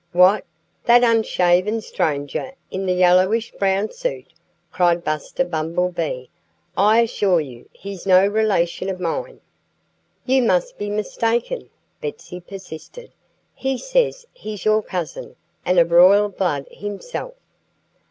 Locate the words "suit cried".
3.91-5.03